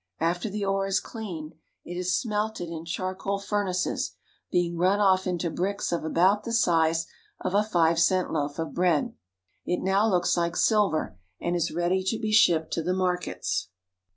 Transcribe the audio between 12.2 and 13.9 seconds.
shipped to the markets.